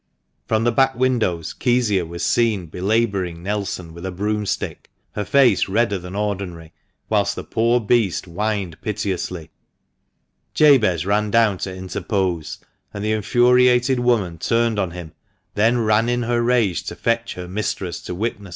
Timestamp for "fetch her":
16.95-17.47